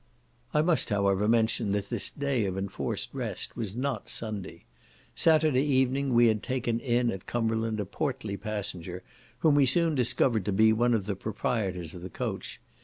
I 0.51 0.63
must, 0.63 0.89
however, 0.89 1.27
mention, 1.27 1.73
that 1.73 1.91
this 1.91 2.09
day 2.09 2.47
of 2.47 2.57
enforced 2.57 3.11
rest 3.13 3.55
was 3.55 3.75
not 3.75 4.09
Sunday. 4.09 4.63
Saturday 5.13 5.61
evening 5.61 6.15
we 6.15 6.25
had 6.25 6.41
taken 6.41 6.79
in 6.79 7.11
at 7.11 7.27
Cumberland 7.27 7.79
a 7.79 7.85
portly 7.85 8.35
passenger, 8.35 9.03
whom 9.41 9.53
we 9.53 9.67
soon 9.67 9.93
discovered 9.93 10.43
to 10.45 10.51
be 10.51 10.73
one 10.73 10.95
of 10.95 11.05
the 11.05 11.15
proprietors 11.15 11.93
of 11.93 12.01
the 12.01 12.09
coach. 12.09 12.59